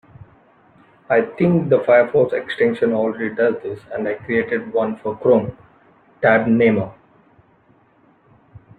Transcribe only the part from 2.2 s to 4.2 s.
extension already does this, and I